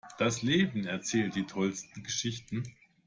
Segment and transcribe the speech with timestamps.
[0.17, 2.63] Das Leben erzählt die tollsten Geschichten.